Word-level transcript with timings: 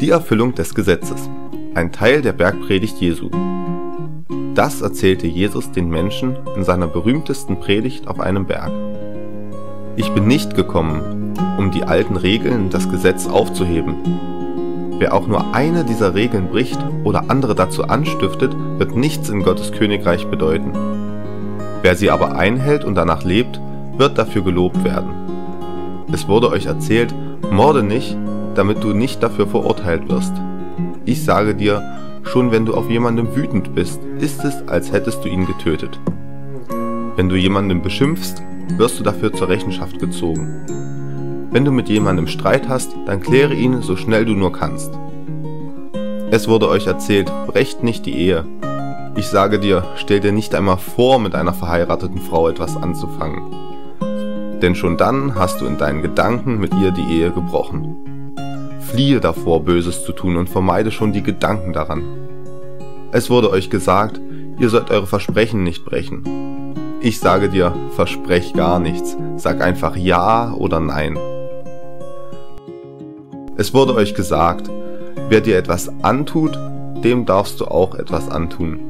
Die 0.00 0.10
Erfüllung 0.10 0.54
des 0.54 0.76
Gesetzes. 0.76 1.28
Ein 1.74 1.90
Teil 1.90 2.22
der 2.22 2.32
Bergpredigt 2.32 2.98
Jesu. 3.00 3.30
Das 4.54 4.80
erzählte 4.80 5.26
Jesus 5.26 5.72
den 5.72 5.88
Menschen 5.88 6.36
in 6.54 6.62
seiner 6.62 6.86
berühmtesten 6.86 7.58
Predigt 7.58 8.06
auf 8.06 8.20
einem 8.20 8.46
Berg. 8.46 8.70
Ich 9.96 10.08
bin 10.12 10.28
nicht 10.28 10.54
gekommen, 10.54 11.34
um 11.58 11.72
die 11.72 11.82
alten 11.82 12.16
Regeln, 12.16 12.70
das 12.70 12.88
Gesetz 12.88 13.26
aufzuheben. 13.26 13.96
Wer 15.00 15.14
auch 15.14 15.26
nur 15.26 15.52
eine 15.52 15.84
dieser 15.84 16.14
Regeln 16.14 16.48
bricht 16.48 16.78
oder 17.02 17.24
andere 17.26 17.56
dazu 17.56 17.82
anstiftet, 17.82 18.54
wird 18.78 18.94
nichts 18.94 19.28
in 19.28 19.42
Gottes 19.42 19.72
Königreich 19.72 20.28
bedeuten. 20.28 20.70
Wer 21.82 21.96
sie 21.96 22.10
aber 22.10 22.36
einhält 22.36 22.84
und 22.84 22.94
danach 22.94 23.24
lebt, 23.24 23.60
wird 23.96 24.16
dafür 24.16 24.42
gelobt 24.42 24.84
werden. 24.84 25.10
Es 26.12 26.28
wurde 26.28 26.50
euch 26.50 26.66
erzählt, 26.66 27.12
morde 27.50 27.82
nicht, 27.82 28.16
damit 28.54 28.82
du 28.82 28.92
nicht 28.92 29.22
dafür 29.22 29.46
verurteilt 29.46 30.08
wirst. 30.08 30.32
Ich 31.04 31.24
sage 31.24 31.54
dir, 31.54 31.82
schon 32.22 32.50
wenn 32.50 32.66
du 32.66 32.74
auf 32.74 32.90
jemandem 32.90 33.34
wütend 33.34 33.74
bist, 33.74 34.00
ist 34.18 34.44
es, 34.44 34.66
als 34.68 34.92
hättest 34.92 35.24
du 35.24 35.28
ihn 35.28 35.46
getötet. 35.46 35.98
Wenn 37.16 37.28
du 37.28 37.36
jemandem 37.36 37.82
beschimpfst, 37.82 38.42
wirst 38.76 39.00
du 39.00 39.04
dafür 39.04 39.32
zur 39.32 39.48
Rechenschaft 39.48 39.98
gezogen. 39.98 41.48
Wenn 41.50 41.64
du 41.64 41.72
mit 41.72 41.88
jemandem 41.88 42.26
Streit 42.26 42.68
hast, 42.68 42.94
dann 43.06 43.20
kläre 43.20 43.54
ihn 43.54 43.80
so 43.80 43.96
schnell 43.96 44.24
du 44.24 44.34
nur 44.34 44.52
kannst. 44.52 44.92
Es 46.30 46.46
wurde 46.46 46.68
euch 46.68 46.86
erzählt, 46.86 47.32
brecht 47.46 47.82
nicht 47.82 48.04
die 48.04 48.14
Ehe. 48.14 48.44
Ich 49.16 49.26
sage 49.26 49.58
dir, 49.58 49.82
stell 49.96 50.20
dir 50.20 50.32
nicht 50.32 50.54
einmal 50.54 50.76
vor, 50.76 51.18
mit 51.18 51.34
einer 51.34 51.54
verheirateten 51.54 52.20
Frau 52.20 52.48
etwas 52.48 52.76
anzufangen. 52.76 53.40
Denn 54.60 54.74
schon 54.74 54.96
dann 54.96 55.34
hast 55.34 55.60
du 55.60 55.66
in 55.66 55.78
deinen 55.78 56.02
Gedanken 56.02 56.58
mit 56.58 56.74
ihr 56.74 56.90
die 56.90 57.14
Ehe 57.14 57.30
gebrochen. 57.30 58.07
Fliehe 58.90 59.20
davor, 59.20 59.64
Böses 59.64 60.02
zu 60.04 60.12
tun 60.12 60.38
und 60.38 60.48
vermeide 60.48 60.90
schon 60.90 61.12
die 61.12 61.22
Gedanken 61.22 61.74
daran. 61.74 62.02
Es 63.12 63.28
wurde 63.28 63.50
euch 63.50 63.68
gesagt, 63.68 64.18
ihr 64.58 64.70
sollt 64.70 64.90
eure 64.90 65.06
Versprechen 65.06 65.62
nicht 65.62 65.84
brechen. 65.84 66.22
Ich 67.02 67.20
sage 67.20 67.50
dir, 67.50 67.74
versprech 67.94 68.54
gar 68.54 68.80
nichts, 68.80 69.14
sag 69.36 69.60
einfach 69.60 69.94
Ja 69.94 70.54
oder 70.54 70.80
Nein. 70.80 71.18
Es 73.58 73.74
wurde 73.74 73.94
euch 73.94 74.14
gesagt, 74.14 74.70
wer 75.28 75.42
dir 75.42 75.58
etwas 75.58 75.90
antut, 76.02 76.58
dem 77.04 77.26
darfst 77.26 77.60
du 77.60 77.66
auch 77.66 77.94
etwas 77.94 78.30
antun. 78.30 78.80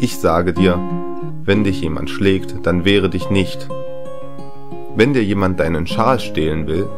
Ich 0.00 0.18
sage 0.18 0.54
dir, 0.54 0.78
wenn 1.44 1.62
dich 1.62 1.82
jemand 1.82 2.08
schlägt, 2.08 2.66
dann 2.66 2.86
wehre 2.86 3.10
dich 3.10 3.28
nicht. 3.28 3.68
Wenn 4.96 5.12
dir 5.12 5.22
jemand 5.22 5.60
deinen 5.60 5.86
Schal 5.86 6.20
stehlen 6.20 6.66
will, 6.66 6.88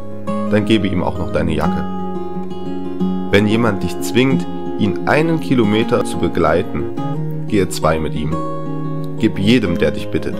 dann 0.50 0.64
gebe 0.66 0.86
ihm 0.86 1.02
auch 1.02 1.18
noch 1.18 1.32
deine 1.32 1.52
Jacke. 1.52 1.95
Wenn 3.36 3.46
jemand 3.46 3.82
dich 3.82 4.00
zwingt, 4.00 4.46
ihn 4.78 5.08
einen 5.08 5.40
Kilometer 5.40 6.06
zu 6.06 6.16
begleiten, 6.16 6.84
gehe 7.48 7.68
zwei 7.68 8.00
mit 8.00 8.14
ihm. 8.14 8.34
Gib 9.18 9.38
jedem, 9.38 9.76
der 9.76 9.90
dich 9.90 10.08
bittet. 10.08 10.34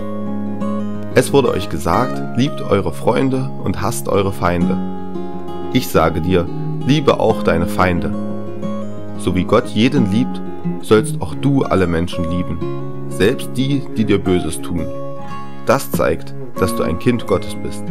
Es 1.13 1.31
wurde 1.31 1.51
euch 1.51 1.69
gesagt, 1.69 2.39
liebt 2.39 2.59
eure 2.59 2.91
Freunde 2.91 3.51
und 3.63 3.83
hasst 3.83 4.09
eure 4.09 4.33
Feinde. 4.33 4.75
Ich 5.73 5.89
sage 5.89 6.21
dir, 6.21 6.49
liebe 6.87 7.19
auch 7.19 7.43
deine 7.43 7.67
Feinde. 7.67 8.11
So 9.19 9.35
wie 9.35 9.43
Gott 9.43 9.67
jeden 9.67 10.11
liebt, 10.11 10.41
sollst 10.81 11.21
auch 11.21 11.35
du 11.35 11.65
alle 11.65 11.85
Menschen 11.85 12.27
lieben, 12.31 12.57
selbst 13.09 13.51
die, 13.55 13.83
die 13.95 14.05
dir 14.05 14.17
Böses 14.17 14.59
tun. 14.59 14.87
Das 15.67 15.91
zeigt, 15.91 16.33
dass 16.59 16.75
du 16.75 16.81
ein 16.81 16.97
Kind 16.97 17.27
Gottes 17.27 17.55
bist. 17.61 17.83